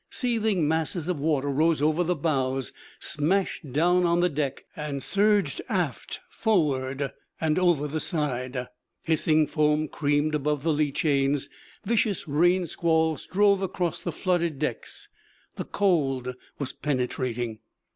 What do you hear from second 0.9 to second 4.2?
of water rose over the bows, smashed down on